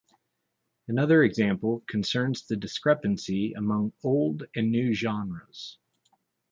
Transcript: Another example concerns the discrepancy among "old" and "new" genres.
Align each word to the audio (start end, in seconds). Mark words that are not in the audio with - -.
Another 0.87 1.21
example 1.21 1.81
concerns 1.87 2.47
the 2.47 2.55
discrepancy 2.55 3.53
among 3.53 3.93
"old" 4.03 4.45
and 4.55 4.71
"new" 4.71 4.95
genres. 4.95 5.77